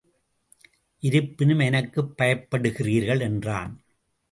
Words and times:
இருப்பினும் 0.99 1.59
எனக்குப் 1.59 2.13
பயப்படுகிறீர்கள் 2.17 3.19
என்றான். 3.19 3.81